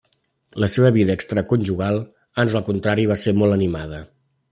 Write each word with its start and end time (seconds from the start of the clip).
La 0.63 0.69
seva 0.75 0.89
vida 0.95 1.17
extraconjugal 1.19 2.01
ans 2.45 2.59
al 2.61 2.67
contrari 2.73 3.09
va 3.15 3.23
ser 3.27 3.39
molt 3.43 3.61
animada. 3.63 4.05